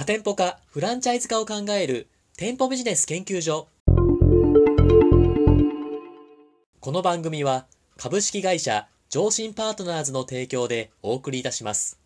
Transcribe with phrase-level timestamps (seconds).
[0.00, 2.08] 多店舗化、フランチャイズ化を考える
[2.38, 3.68] 店舗ビジネス研究所。
[6.80, 7.66] この番組は
[7.98, 12.00] 株式会社上信パートナーズの提供でお送りいたします。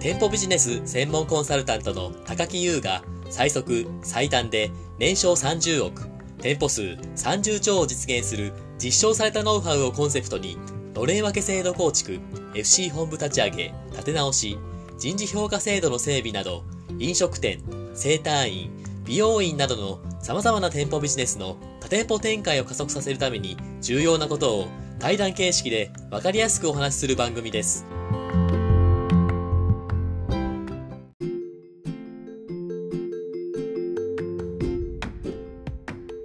[0.00, 6.08] 店舗ビジネス専門コンサルタントの高木優が最速、最短で年商30億、
[6.40, 10.56] 店舗数30兆を実現する実証されたノウハウをコンセプトに、
[10.94, 12.20] のれん分け制度構築、
[12.54, 14.58] FC 本部立ち上げ、立て直し、
[14.98, 16.62] 人事評価制度の整備など、
[16.98, 17.60] 飲食店、
[17.94, 18.70] 整体院、
[19.04, 27.84] 美容院などの様々な店舗ビジネスの多店舗展開を加速させるために重要なことを対談形式でわかりやすくお話しする番組です。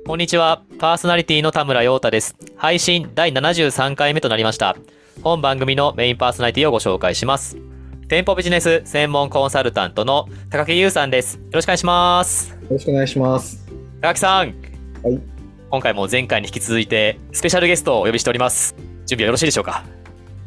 [0.06, 0.64] こんにちは。
[0.80, 2.36] パーソナリティの田村陽太です。
[2.56, 4.76] 配信第73回目となりました。
[5.24, 7.58] 本番組のメインパーソナリティをご紹介します。
[8.08, 11.38] 店舗ビジネス専門コンサルタントの高木優さんです。
[11.38, 12.50] よろしくお願いします。
[12.52, 13.68] よろしくお願いします。
[14.02, 14.38] 高木さん。
[14.40, 14.54] はい。
[15.70, 18.76] 今回も前回に引き続いて、スペシャルゲストをお呼びしております。
[19.06, 19.84] 準備はよろしいでしょうか？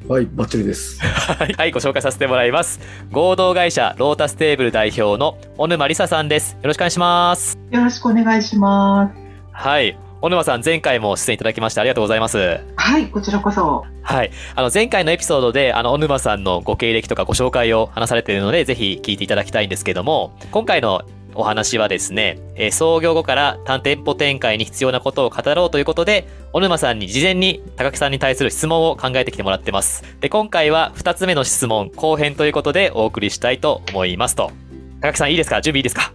[0.09, 1.01] はい、バッチリです。
[1.01, 2.81] はい、ご紹介させてもらいます。
[3.13, 6.55] 合同会社ロータステーブル代表の小沼理沙さんです。
[6.55, 7.57] よろしくお願いします。
[7.71, 9.21] よろしくお願いします。
[9.53, 9.97] はい。
[10.23, 12.61] 小沼さん、前回も出演いただきましてありがとうございます。
[12.77, 13.85] はい、こちらこそ。
[14.03, 14.31] はい。
[14.55, 21.03] あの、前回のエピソードで、あの、小沼さんのご経歴とかご紹介を話されているので、ぜひ聞いていただきたいんですけども、今回の
[21.35, 30.05] お話はですね、えー、創業後から単店舗展開に必要なことを語ろうということで、小沼さんに事前に高木さんに対する質問を考えてきてもらってます。
[30.21, 34.53] で、今回は2つ目の質問、後編ということでお送りしたいと思いますと。
[35.01, 35.61] 高木さんいいですか？
[35.61, 36.13] 準備いいですか？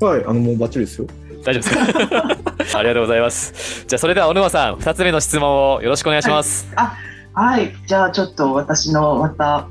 [0.00, 1.08] はい、あの、もうバッチリですよ。
[1.44, 2.36] 大丈夫ですか？
[2.78, 3.84] ありがとうございます。
[3.86, 6.66] じゃあ、それでは小沼さん、2つ目の質問をよろしくお願いします。
[6.74, 7.72] はい、あはい。
[7.86, 9.68] じゃあ、ちょっと私のまた、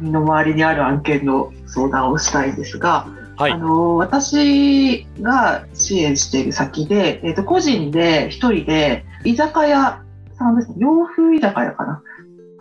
[0.00, 10.02] 身の回りにある案件の相談をしたいんですが、はい、あの私が支援している先で、えーと、個人で一人で居酒屋
[10.38, 12.02] さんですね洋風居酒屋かな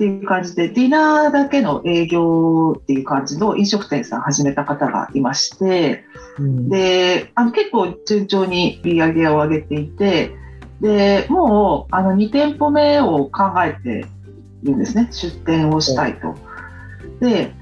[0.03, 6.03] っていう感じでディナーだけの営業っていう感じの飲食店さん始めた方がいまして、
[6.37, 10.35] うん、であの結構順調に売り上げを上げていて
[10.81, 14.05] でもうあの2店舗目を考えて
[14.63, 15.07] いるんですね。
[15.11, 16.35] 出店をしたいと。
[17.21, 17.53] で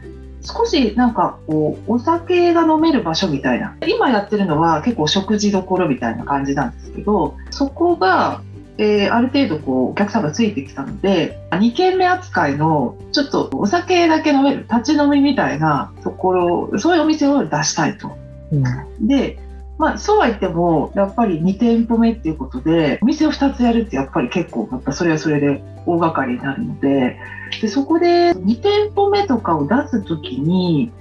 [0.42, 3.76] 少しなんかこうお酒が飲める場所みたいな。
[3.88, 8.42] 今やってるのは結構食事どころみたいな感じなんですけどそこが、
[8.82, 18.18] えー、ある程度こうお客さんがついてきたので2軒目扱いのちょっとお酒だけ飲める立ち飲みみたいなところそういうお店を出したいと。
[18.52, 19.38] うん、で
[19.78, 27.18] まあ、そうは言っても、やっぱり2店舗目っていうことで、お店を2つやるってやっぱり結構、やっぱそれはそれで大掛かりになるので、
[27.64, 30.92] でそこで2店舗目とかを出すときに、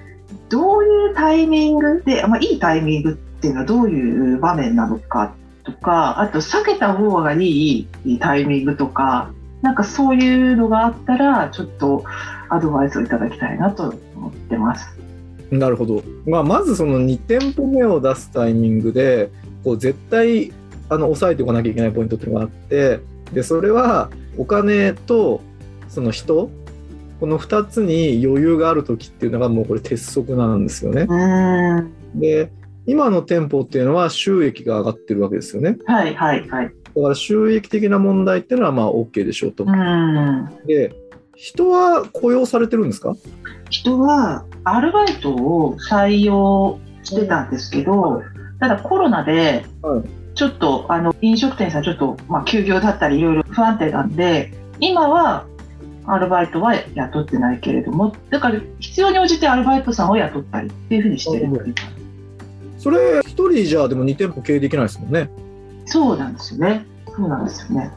[0.48, 5.34] どういうタイミングで、まあ、いいタイミングっていうのはどういう場面なのか
[5.72, 9.30] とか、あと避けた方がいいタイミングとか、
[9.62, 12.04] なんかそういうのがあったら、ちょっと
[12.48, 15.00] アドバイスをいただきたいなと思ってます。
[15.50, 19.30] なるほど、まあ、まずその2店舗目を出すタイミングで
[19.64, 20.52] こう絶対
[20.88, 23.00] あの抑えておかなきゃいけないポイントっていうのがあって
[23.32, 25.40] でそれはお金と
[25.88, 26.50] その人
[27.18, 31.06] この2つに余裕がある時っていうのがもうこれ鉄則なんですよね。
[32.14, 32.50] で
[32.90, 35.78] 今の店舗っていうのは収益が上がってるわけですよね。
[35.86, 36.74] はいはいはい。
[36.96, 39.64] だから収益的な問題っていうのはまあ OK でしょうと。
[40.66, 40.92] で
[41.36, 43.14] 人は雇用されてるんですか？
[43.70, 48.22] 人はアルバイトを採用してたんですけど、
[48.58, 49.64] ただコロナで、
[50.34, 55.46] ちょっとあの飲食店さんちょっと、まあ、休業だったりいろいろ不安定なんで、今は
[56.06, 61.48] アルバイトは雇ってないけれども、だから必要に応じてアルバイトさんを雇ったりっていうふうにしてる
[62.80, 65.30] それ、一人じゃでも2店舗経営できないですもんね。
[65.84, 66.86] そうなんですよね。
[67.14, 67.92] そうなんですよね。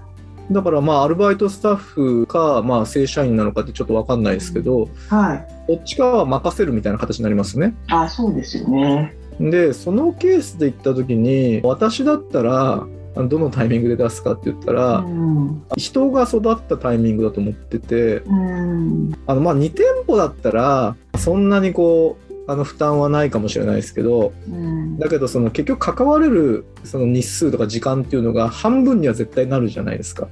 [0.51, 7.73] だからまあアルバイトスタッフかまあ正社員なのかってちょっと分かんないですけど、はい、どっちかは任せるみたいな形になりますね。
[7.87, 12.85] あそうですよねでそのケースで言った時に私だったら
[13.15, 30.27] どのタイミングで出すかって言ったら、うん、人が育ったタイミングだと思ってて、うん、あのまあ2店舗だったらそんなにこうあの負担はないかもしれないですけど、うん、だけどその結局関われるその日数とか時間っていうのが半分には絶対なるじゃないですか。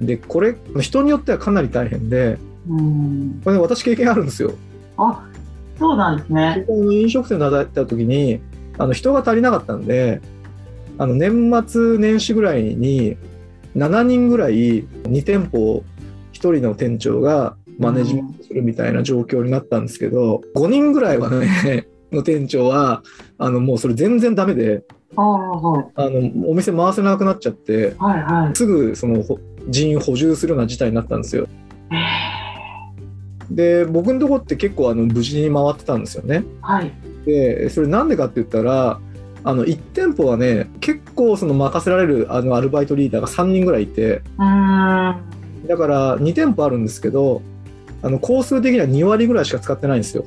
[0.00, 2.38] でこれ人によってはかなり大変で、
[2.68, 4.52] うん、これ、ね、私経験あるんですよ。
[4.98, 5.24] あ
[5.78, 6.66] そうなんですね。
[6.68, 8.40] 飲食店で働いた時に
[8.78, 10.20] あの人が足りなかったんで
[10.98, 13.16] あの年末年始ぐらいに
[13.76, 15.82] 7人ぐらい2店舗
[16.32, 23.02] 1人の店長がマネジメントするみたいな状況になったんですけど、5人ぐらいはね、 の店長は、
[23.38, 24.84] あの、もうそれ全然ダメで、
[25.16, 29.22] あのお店回せなくなっちゃって、はいはい、すぐその
[29.68, 31.46] 人員補充するような事態になったんですよ。
[33.50, 36.44] で僕のとこって結構あの無事に回ってたんですよね。
[36.62, 36.92] はい、
[37.26, 39.00] でそれなんでかって言ったら
[39.44, 47.42] あの1店舗はね結構その任せられるあのアルバイトリーダーが3人ぐらいいてだから2店舗あるんですけど
[48.04, 50.24] あの工数的には2割ぐらいしか使ってないんですよ。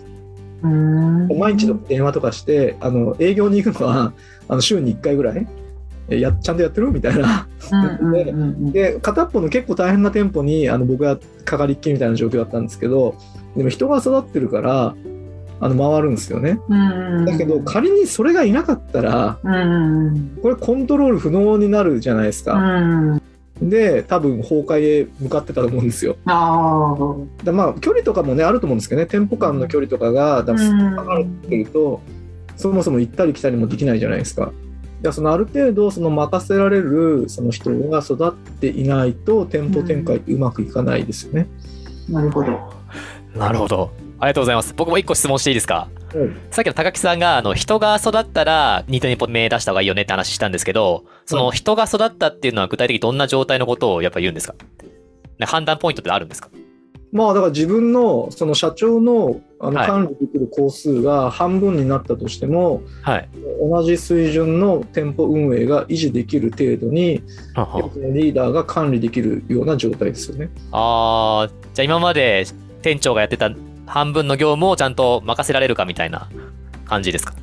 [1.37, 4.13] 毎日の電話とかしてあの営業に行くのは
[4.47, 5.47] あの週に1回ぐらい
[6.09, 6.91] やちゃんとやってる？
[6.91, 7.47] みたいな。
[8.71, 13.15] で片っぽの結構大変な店舗にあの僕がかかりっきりみたいな状況だったんですけど
[13.55, 14.95] でも人が育ってるから
[15.59, 16.59] あの回るんですよね、
[17.25, 23.16] だけど仮にそれがいなかったら、これコントロール不能になるじゃないですか、
[23.61, 26.15] で多分崩壊へ向かってたと思うんですよ。
[26.25, 26.95] あ
[27.43, 32.01] だまあ距離とかもねあると思うんですけどね店舗間の距離とかがだ離れてると、
[32.55, 34.51] そもそも行ったり来たりもできないじゃないですか。
[35.01, 41.47] じゃそのある程度その任せられるその人が育っていないと店舗展開ってうまくいかないですよね。
[42.07, 42.73] うん、なるほど。
[43.35, 43.91] なるほど。
[44.19, 44.73] ありがとうございます。
[44.75, 54.55] 僕も一個質問していいですか、うん、さっきの高木さんがあの人が育ったら2店舗目出した方がいいよねって話したんですけど、その人が育ったっていうのは具体的にどんな状態のことをやっぱ言うんですか？
[55.45, 56.49] 判断ポイントってあるんですか？
[57.11, 63.29] まあだから自分のその社長のあの管理できる工数が半分になったとしても、はい、
[63.59, 67.23] 同じ水準の店舗運営が維持できる程度に
[68.13, 70.49] リーダーが管理できるような状態ですよね。
[70.71, 72.45] ああじゃあ今まで
[72.81, 73.49] 店長がやってた
[73.87, 76.29] 半分の業務をちゃんと任せられるかみたいな
[76.85, 77.33] 感じですか？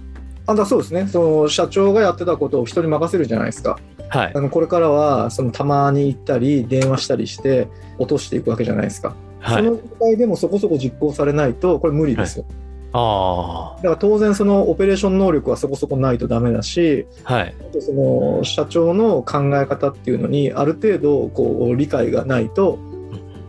[0.46, 1.08] あだそうですね。
[1.08, 3.78] その社長がやってたことを人に任せるじゃないですか。
[4.10, 7.66] はい、あのこれからはそのたまに行ったり電話したりして
[7.98, 9.16] 落としていくわけじゃないですか。
[9.40, 12.44] はい、その状態でもそこそこ実行されないとこれ無理ですよ。
[12.44, 12.54] はい、
[12.92, 22.78] あだから当然そのオペレーション能力はそこそこないとダメだし、はい、その社長の考え方っていうのにある程度こう理解がないと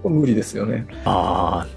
[0.04, 0.88] 無理ですよね。
[1.04, 1.68] あ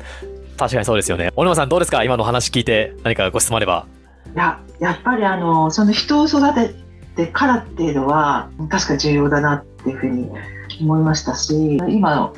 [0.58, 1.31] 確かにそうですよね。
[1.37, 2.05] 小沼さんどうですか？
[2.05, 3.87] 今の話聞いて何かご質問あれば。
[4.34, 6.75] いややっぱりあのその人を育て
[7.16, 10.31] てからっていうのは確かに重要だなっていうふうに
[10.81, 12.37] 思いましたし今の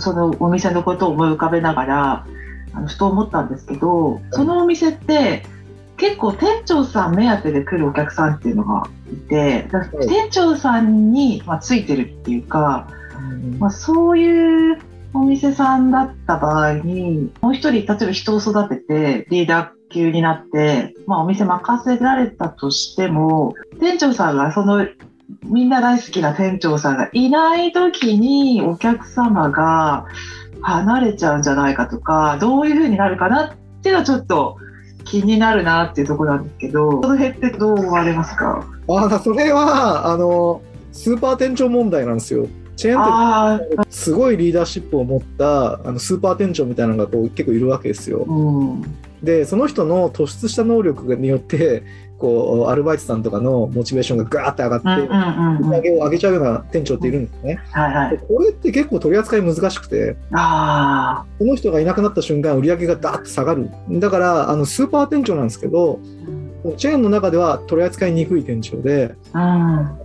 [0.00, 2.26] そのお店のことを思い浮かべながら
[2.72, 5.44] あのふと思ったんですけどそのお店って
[5.98, 9.68] 結構店長さん目当てで来るお客さんっていうのがいて
[10.08, 12.88] 店長さんに、まあ、ついてるっていうか、
[13.58, 14.78] まあ、そういう
[15.14, 24.86] お店さんだった場合にもう一人例えば人を育ててリーダー級になって、まあ、お店任せられたとしても店長さんがその
[25.44, 30.06] みんな大好きな店長さんがいない時にお客様が
[30.62, 34.56] 離れちゃうんじゃないかとかどういう風になるかなっていうのはちょっと
[35.04, 38.64] 気になるなっていうところなんですけどその辺ってどう思われますか？
[38.88, 40.62] あそれはあの
[40.92, 42.46] スーパー店長問題なんですよ。
[42.82, 43.84] チェーン店。
[43.90, 48.24] すごいリーダーシップを持ったあのスーパー店長みたいなのがこう結構いるわけですよ。
[48.24, 48.82] うん、
[49.22, 51.84] でその人の突出した能力によって
[52.18, 55.02] こうアルバイトさんとかのモチベーションがガーって上がって
[55.64, 57.60] 売り上げを上げちゃうような店長っているんですね。
[57.70, 63.70] はいはい、これって結構取り扱い難しくてあこの人がいなくなった瞬間売り上げがダーッと下がる。
[63.90, 66.00] だからあのスーパー店長なんですけど
[66.76, 69.14] チェーンの中では取り扱いにくい店長で、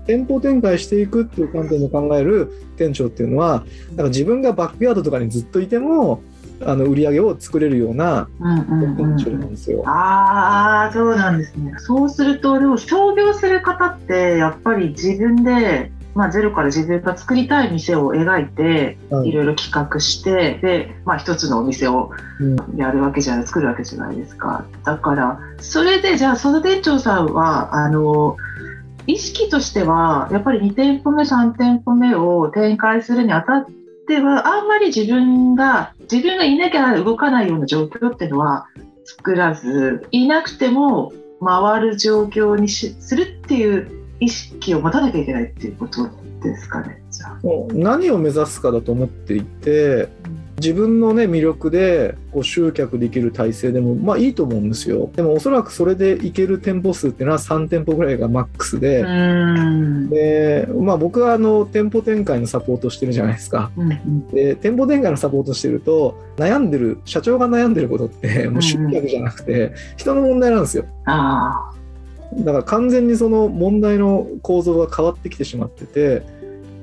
[0.06, 6.22] 店舗展開していくっていう観点で考える店長っていうのはなんか自分がバックヤードとかにずっといても
[6.62, 9.84] あの売り上げを作れるようななんですよ。
[9.86, 11.74] ああそうなんですね。
[11.78, 22.12] そうするとでも創業する方ってやっぱり自分でまあ、ゼロから自分が作りたい店を描いて、いろいろ企画して、で、まあ、一つのお店を
[22.76, 24.66] やるわけじゃない、作るわけじゃないですか。
[24.84, 28.36] だから、それで、じゃあ、その店長さんは、あの、
[29.06, 33.66] 意識としては、やっぱり2店舗目、3店舗目を展開するにあたっ
[34.08, 38.68] ではあんまり自分が自分がいなきゃ動かないような状況っていうのは
[39.06, 41.12] 作らずいなくても
[41.44, 46.10] 回る状況にしするっていう意識を持たなきゃいけないっていうこと
[46.42, 47.40] ですかねじゃあ。
[47.74, 50.10] 何を目指すかだと思っていて、
[50.60, 55.12] 自分のね魅力でこう集客できる体制でもまあいいと思うんですよ。
[55.16, 59.04] でもおそらくそれでいける店舗数っていうのは3店舗ぐらいがマックスで
[60.10, 70.86] で、まあ、僕はあの店舗展開のサポートしてるじゃないですか、うんうん、で店舗展開のサポートしてると悩んでる社長が悩んでることってもう集客じゃなくて人の問題なんですよ。
[72.34, 76.24] だから完全にその問題の構造が変わってきてしまってて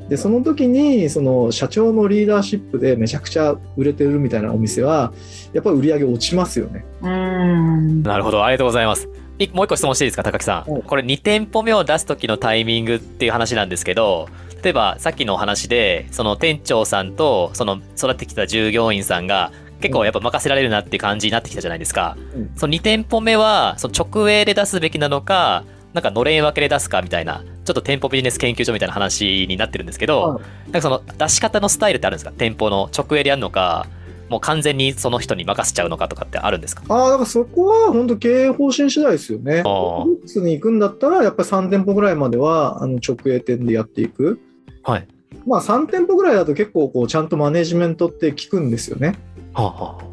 [0.09, 5.13] でその時にその社長のリーダーシップでめちゃくちゃ売れてるみたいなお店は
[5.53, 6.85] やっぱり売り上げ落ちますよね。
[7.03, 9.07] うんなるほどありがとうございます。
[9.53, 10.83] もう一個質問していいですか高木さん。
[10.83, 14.29] これ2店舗目を出す時のタイミングっていう話なんですけど
[14.63, 19.53] 例えばさっきのお話でその店長さんとその育ってきた従業員さんが
[19.85, 22.17] 結構やっぱ任せられるなっていう感じになってきたじゃないですか。
[22.35, 32.33] うん、その2店舗目はその直営で出すべきなのかなんかのれん分けで出すかみたいな、ちょっと店舗ビジネス研究所みたいな話になってるんですけど、なんかその出し方のスタイルってあるんですか？
[32.33, 33.87] 店舗の直営でやるのか、
[34.31, 36.83] もう完全にその人に任せちゃうのかとかってあるんですか？
[36.89, 39.63] ああ、だからそこは本当経営方針次第ですよね。
[39.67, 44.41] オックスに行くんだったら、やっぱり3店舗ぐらいまではあの直営店でやっていく。
[44.83, 45.07] はい。
[45.47, 49.17] まあ3店舗ぐらいだと結構こうちゃんとマネジメントって効くんですよね。
[49.55, 50.05] はあはあ、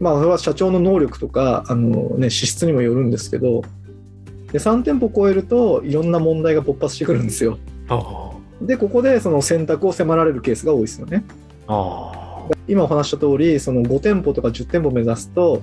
[0.00, 3.62] まあそれは社長の能力とかあの、ね、資質にもよるんですけど、
[4.52, 7.58] で3店舗超えるといろんな問題が勃発してくるんですよ。
[8.60, 11.24] でここでその選択を迫られるケースが多いですよね。
[12.68, 15.62] 今お話した通りその5店舗とか10店舗目指すと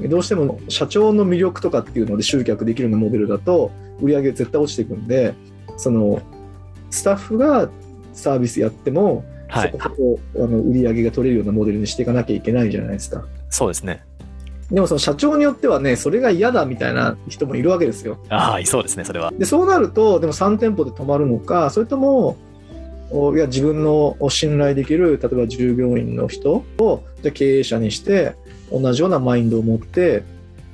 [0.00, 3.70] どうしても社長の魅力とかっていうので集客できるようなモデルだと
[4.00, 5.34] 売り上げ絶対落ちていくんで
[5.76, 6.20] その
[6.90, 7.70] スタッフが
[8.12, 13.24] サービスやっても、はい、そこそこあの売り上げが取れるようなモデルにしていかなきゃいけないじゃないですか。
[13.50, 14.04] そうですね
[14.70, 18.18] でもその社長によってはね、それが嫌だみたいな人もいるわけですよ。
[18.28, 19.32] ああ、そうですね、それは。
[19.32, 22.36] で、そうなると、でも3店舗で泊まるのか、それとも、
[23.10, 27.02] いや自分の信頼できる、例えば従業員の人を
[27.32, 28.34] 経営者にして、
[28.70, 30.22] 同じようなマインドを持って、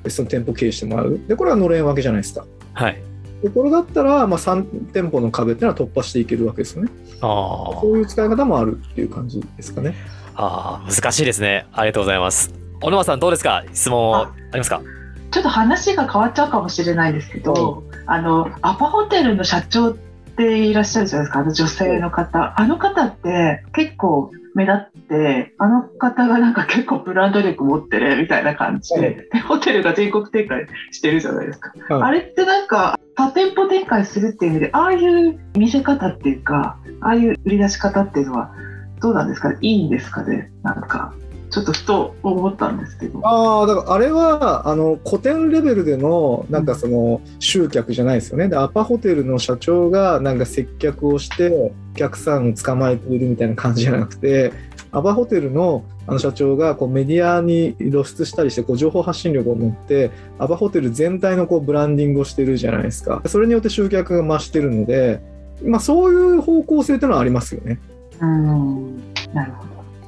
[0.09, 1.21] その店舗経営してもらう。
[1.28, 2.45] で、これはのれんわけじゃないですか。
[2.73, 3.00] はい。
[3.45, 6.91] ところだったら、まあ、3店舗の壁っていうのは突破していけるわけですよね。
[7.21, 7.81] ああ。
[7.81, 9.95] そういう使い方もあるっていう感じですかね。
[10.35, 11.67] ああ、難しいですね。
[11.73, 12.53] ありがとうございます。
[12.81, 13.65] 小沼さんどうですか？
[13.73, 14.83] 質問ありますか？
[15.31, 19.97] ちょっと話が変わっちゃうかもしれないですけど、あのアパホテルの社長っ
[20.37, 38.52] ていらっしゃるじゃないですかあの女性の方あの方って結構目立ってあの方がなんか結構ブランド力持ってるみたいな感じで、でホテルが全国展開してるじゃないですか、あれってなんか多店舗展開するっていう意味でああいう見せ方っていうかああいう売り出し方っていうのは
[39.00, 40.50] どうなんですかいいんですかね？
[40.62, 41.12] なんか
[41.54, 43.20] ちょっとふと思ったんですけど。
[43.23, 48.49] ああ、だからあれは、あの、古典レベルでの、なんかその、集客じゃないですよね。
[48.49, 54.52] で、アパホテルの社長が、なんか接客をして、お客さんを捕まえているみたいな感じじゃなくて、
[54.90, 65.23] アパホテルのあの社長がこうメディアに露出したりしてこう情報発信力を持ってアパホテル全体のこうブランディングをしてるじゃないですかそれによって集客が増してるので、
[65.62, 67.80] まあ、そういう方向性というのはありますよね。
[68.20, 69.13] うん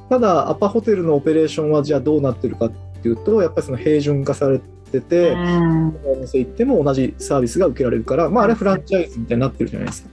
[0.09, 2.71] ただアパホテルのオペレーションはじゃあどうなってるかっ
[3.01, 4.59] ていうとやっぱりその平準化され
[4.91, 5.35] てて、
[6.05, 10.09] お店行っても同じサービスが受けられるから、まあ、あれフランチャイズみたいになってるじゃないですか。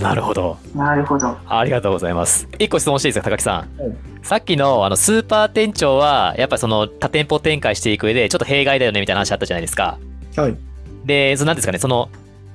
[0.00, 0.56] なるほど。
[0.74, 1.36] なるほど。
[1.46, 2.48] ありがとうございます。
[2.58, 3.56] 一個質問していいですか、高木さん。
[3.56, 9.98] はい、さっきのあのスーパー店長は、やっぱりその多店舗展開していく上で、ちょっと弊害だよねみたいな話あったじゃないですか。
[10.36, 10.56] はい。
[11.04, 12.10] で、そのなんですかね、その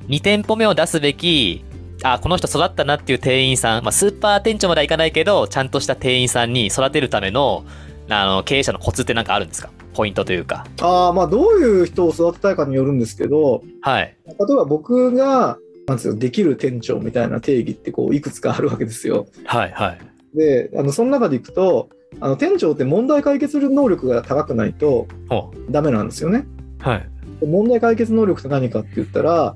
[0.08, 1.66] 2店舗目を出すべき
[2.14, 7.66] あ、この人育ったなっていう店員さん、まあ、スーパー店長まではいかないけど、ちゃんとした店員さんに育てるための、
[8.10, 9.70] あの、経営者のコツって何かあるんですか？
[9.94, 10.66] ポイントというか。
[10.82, 14.16] ああ、まあ、どういう人を育てたいかによるんですけど、はい。
[14.26, 19.26] 例えば僕が、なんですよ、できる店長みたいな定義ってこういくつかあるわけですよ。
[19.46, 20.38] はいはい。
[20.38, 25.08] で、あのその中でいくと、あの店長って問題解決する能力が高くないと
[25.70, 26.46] ダメなんですよね。
[26.80, 27.10] はい。
[27.46, 29.56] 問題解決能力って何かって言ったら、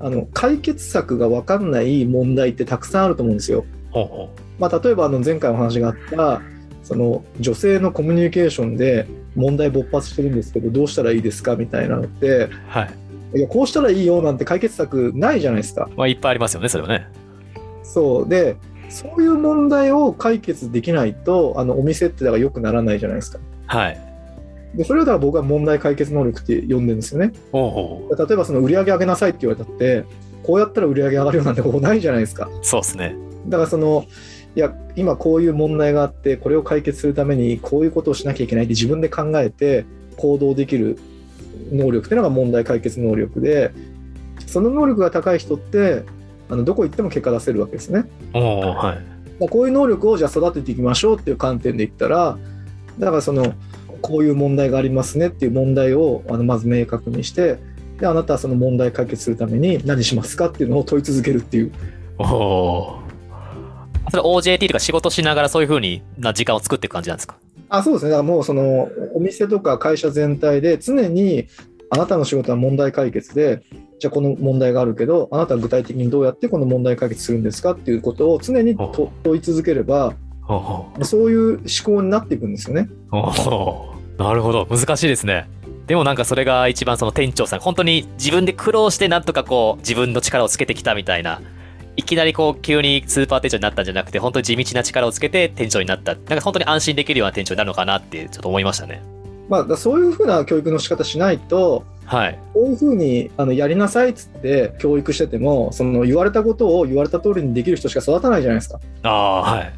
[0.00, 3.64] あの解決策が分かんない問題ってたくさんあると思うんですよ。
[3.90, 6.42] ほうほうまあ、例えばあの前回お話があった
[6.82, 12.88] その女性のコミュニケーションで問題勃発してるんですけどどうしたらいいですかみたいなのって、は
[13.34, 15.88] い、いやこうしたらいいよなんて解決策ないじゃないですか。
[15.96, 17.08] まあ、いっぱいありますよねそれはね。
[17.82, 18.56] そうで
[18.90, 23.38] そういう問題を解決できないとあのお店ってだから良くならないじゃないですか。
[23.66, 24.07] はい
[24.74, 27.32] でそれをだから僕は問題解決能力って呼んでるんですよね。
[27.52, 30.04] 例えばその売り上げ上げなさいって言われたって
[30.42, 32.48] こうやったら売り上げ上がるようなんてことないじゃないですか。
[32.62, 34.04] そうですねだからその
[34.56, 39.84] いや今こういう問題があってこれを解決するためにこういうことをしなきゃいけないって自分で考えて
[40.16, 40.98] 行動できる
[41.70, 43.72] 能力っていうのが問題解決能力で
[44.46, 46.02] その能力が高い人って
[46.48, 48.04] あのどこ行っても結果出せるわけですね。
[48.32, 48.98] は
[49.40, 52.38] い、こういう能力をじゃあ育てていきましょうっていう観点で言ったら
[52.98, 53.54] だからその
[54.00, 57.58] こういう問題がありますねっていう問題をあのまず明確にして
[57.98, 61.72] であなたはその問題解決するために何しますかっていうのを問い続けるっていう。
[62.18, 62.98] おお。
[64.10, 67.36] それ OJT とか仕事しながらそういうふうにな時間を作っていく感じなんですか？
[67.68, 68.10] あそうですね。
[68.10, 71.46] だからもうそのお店とか会社全体で常に
[71.90, 73.62] あなたの仕事は問題解決で
[73.98, 80.14] じゃあこの問題があるけどあなたは具体的にどうやってこの問題解決するんですかっていうことを常に問い続ければ
[81.02, 82.88] そういう思考になっていくんですよね。
[84.18, 85.48] なるほど難しいですね。
[85.86, 91.40] でもなんかそれが一番その店長さん本当に自分で苦労してなんとかこう自分の力をつけてきたみたいな
[91.96, 99.02] いきなりこう急にスーパー店長になったんじゃなくて本当に地道な力をつけて店長になったなんか本当に安心できるような店長になるのかなってちょっと思いましたね。
[99.48, 108.78] まあ、そういうふうな教育の仕方しないと、はい、こういうふうにあのやりなさいっつって教育しててもその言われたことを言われた通りにできる人しか育たないじゃないですか。
[109.02, 109.72] あはい、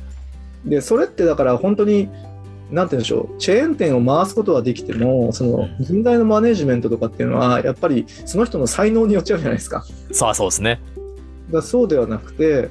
[0.64, 2.08] でそれってだから本当に
[2.70, 9.84] なんて言うんでしょうチェーン店を回すことはできてもその人材のマネジメントとかっていうのはやっぱりその人の才能によっちゃうじゃないですか。
[10.12, 10.80] そうそうですね
[11.50, 12.70] だそうではなくて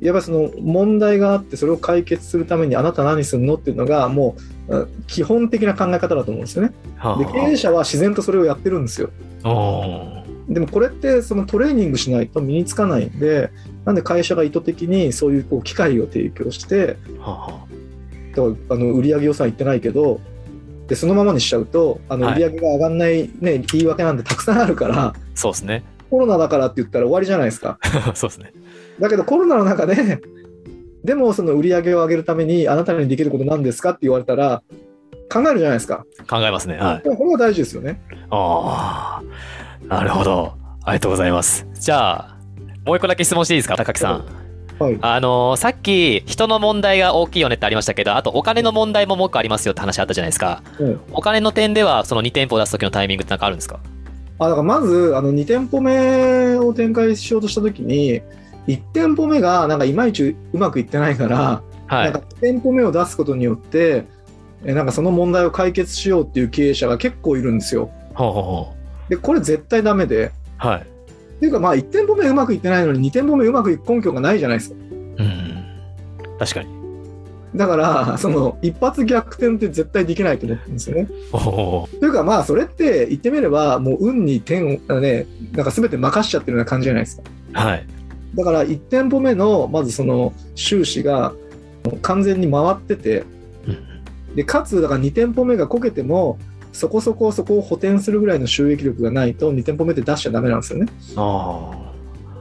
[0.00, 4.36] やっぱりその問題があってそれを解決するためにあなた何するのっていうのがも
[4.68, 6.72] う基本的な考え方だと思うんですよね。
[7.18, 9.10] で経営者は自然とそれをやってるんですよ。
[10.48, 13.50] でもこれってそのトレーニングしないと身につかないんで
[13.84, 17.64] なんで会社が意図的にそういうこう機会を提供してだか
[18.36, 20.20] らあの売上予算いってないけど
[20.88, 27.78] でそのままにしちゃうとあの売上が上がんない、ね、言い訳なんてたくさんあるからそうですねコロナだからって言ったら終わりじゃないですか。
[28.14, 28.52] そうですね
[29.00, 30.20] だけどコロナの中で
[31.04, 34.62] でもその売り上げを上げるためにあなたにできることなんですかって言われたら
[35.32, 36.04] 考えるじゃないですか。
[36.28, 36.78] 考えますね。
[36.78, 37.02] はい。
[37.02, 38.00] これは大事ですよね。
[38.30, 40.54] ああ、なるほど。
[40.84, 41.66] ありがとうございます。
[41.74, 42.33] じゃあ、
[42.84, 44.24] もう一個だけ質問していいですか、高木さん。
[44.78, 53.78] はい、あのー、さっき人の問題が大きいよねってありましたけどあとお金の問題ももう一個ありますよって話あったじゃないですか、うん、お金の点ではその2店舗を出す時のタイミングって何かあるんですか？
[54.40, 58.20] あだからまずあの2店舗目を展開しようとした時に
[58.66, 64.06] 1店舗目がなんかいまいちうまくいってないから、はい、なんか2店舗目を出すことによって
[64.64, 67.90] なんかその問題を解決しようっていう経営者が結構いるんですよ。
[68.14, 68.72] ほうほうほ
[69.06, 69.10] う。
[69.10, 70.32] でこれ絶対ダメで。
[70.56, 70.86] はい、
[71.36, 74.76] っていうかまあ1店舗目うまくいってないのに2店舗目うまくいく根拠がないじゃないですか。
[75.18, 75.64] うん、
[76.38, 76.84] 確かに。
[77.54, 81.08] だから、その一発逆転って絶対できないと思ってるんですよね。
[81.30, 87.22] というか、まあ、それって言ってみれば、もう運に点を、ね、なんか全て任しちゃってるような感じじゃないですか。
[87.52, 87.86] はい。
[88.34, 91.32] だから1店舗目のまずその収支が
[92.02, 93.24] 完全に回ってて、
[94.34, 96.38] でかつだから2店舗目がこけても
[96.74, 100.86] そこそこそこを補填するぐらいの収益力がないと2店舗目で出しちゃだめなんですよね。
[101.16, 101.70] あ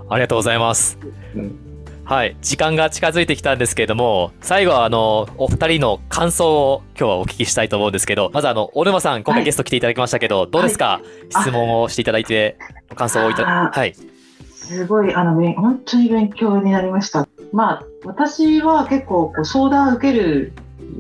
[0.10, 0.98] ありがとうございます。
[1.36, 1.74] うん
[2.06, 12.58] はい、時間が近づいてきたんですけれども、最後はあの、お二人の感想を今日はお聞きしたいと思うんですけど、まずあの、小沼さん、今回ゲスト来ていただきましたけど、はい、どうですか、はい、質問をしていただいて、
[12.96, 13.96] 感想をいただはい。
[14.50, 17.26] すごい、あの、本当に勉強になりました。
[17.54, 20.52] まあ、私は結構こう相談を受ける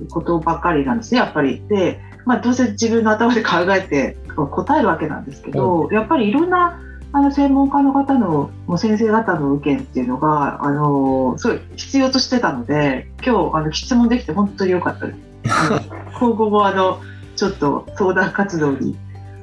[0.09, 1.61] ことばっかりなんですね、やっぱり。
[1.67, 6.79] で、まあ、どうせ自分の頭で考えて答えるわけなんですけど、うん、やっぱりいろんな
[7.15, 15.19] あの専門家の方のもう先生方の意見っていうのがあのすごい必要としてたので今日あの質問できて本当に良かったです。
[16.19, 16.99] 今後もあの
[17.35, 18.97] ちょっと相談活動に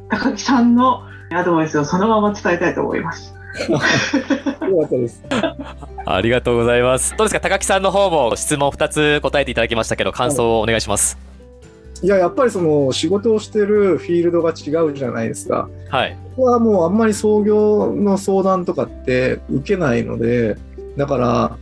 [0.09, 3.35] 高木さんのアドバイスをそのまま伝えたいと思います。
[6.07, 7.17] ありがとうございます。
[7.17, 11.19] どうですか、高木さんの方も質問2つ答えていただきましたけど、感想をお願いします。
[11.27, 11.30] い
[12.09, 15.69] や、やっぱりその仕事をしてるフィールドが違うじゃないですか。
[15.89, 16.17] はい。
[16.37, 20.57] ここはもうあんまり創業の相談とかって受けないので、
[20.97, 21.57] だから、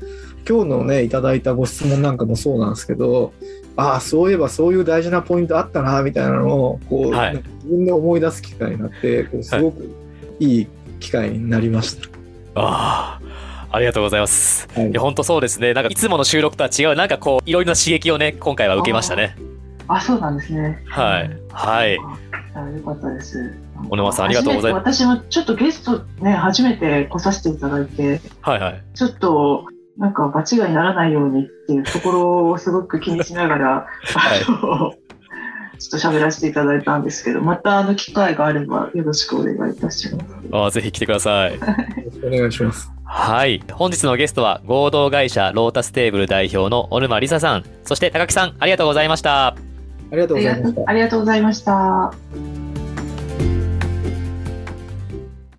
[0.48, 3.33] 今日のね、いただいたご質問なんかもそうなんですけど、
[3.77, 9.90] ああ、そういえばそういう大事なポイントあったな、みたいなのを、こう、はい、自分で思い出す機会になって、こうすごく
[10.40, 10.66] いい
[11.01, 12.09] 機会になりました。
[12.55, 13.29] ああ。
[13.70, 14.66] ありがとうございます。
[14.74, 15.74] はい、いや本当そうですね。
[15.74, 19.37] なんかいつもの収録とは違う、なんかこういろいろな刺激をね今回は受けましたね。
[19.88, 20.83] あ、そうなんですね。
[20.87, 21.31] はい。
[21.53, 21.94] はい。
[21.96, 22.03] よ
[22.85, 23.55] かったです。
[23.88, 25.03] 小沼さん、ありがとうございます。
[25.03, 28.83] 私もちょっとゲストね、初めて来させていただいて、はいはい。
[28.94, 40.37] ちょっと、なんか場違いにならないようにっていうところをすごく気にしながら、はい、ちょっと喋らせていただいたんですけど、またあの機会があればよろしくお願いいたします。
[40.53, 41.55] あぜひ来てください。
[41.55, 41.59] よ
[42.05, 42.92] ろしくお願いします。
[43.05, 43.62] はい。
[43.72, 49.57] 本日のゲストは合同会社ロータステーブル代表の小沼梨沙さん、そして高木さん、ありがとうございました。
[50.11, 50.83] ありがとうございました。
[50.87, 52.58] ありがとうございました。